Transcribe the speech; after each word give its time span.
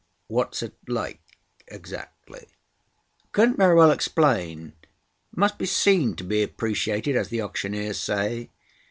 "What's 0.25 0.63
it 0.63 0.73
like 0.87 1.21
exactly?" 1.67 2.47
"I 2.49 3.25
couldn't 3.33 3.57
very 3.57 3.75
well 3.75 3.91
explain. 3.91 4.73
It 4.81 4.89
must 5.37 5.59
be 5.59 5.67
seen 5.67 6.15
to 6.15 6.23
be 6.23 6.41
appreciated, 6.41 7.15
as 7.15 7.27
the 7.29 7.43
auctioneers 7.43 7.99
say. 7.99 8.49